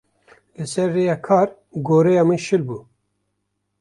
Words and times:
Li 0.55 0.65
ser 0.71 0.87
rêya 0.95 1.15
kar 1.25 1.47
goreya 1.87 2.23
min 2.27 2.39
şil 2.45 2.61
bû. 2.67 2.77